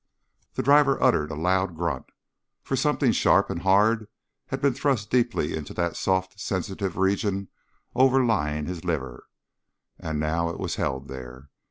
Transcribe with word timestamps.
The 0.53 0.63
driver 0.63 0.99
uttered 0.99 1.29
a 1.29 1.35
loud 1.35 1.75
grunt, 1.75 2.07
for 2.63 2.75
something 2.75 3.11
sharp 3.11 3.51
and 3.51 3.61
hard 3.61 4.07
had 4.47 4.59
been 4.59 4.73
thrust 4.73 5.11
deeply 5.11 5.55
into 5.55 5.75
that 5.75 5.95
soft, 5.95 6.39
sensitive 6.39 6.97
region 6.97 7.49
overlying 7.93 8.65
his 8.65 8.83
liver, 8.83 9.27
and 9.99 10.19
now 10.19 10.49
it 10.49 10.57
was 10.57 10.77
held 10.77 11.07
there. 11.07 11.51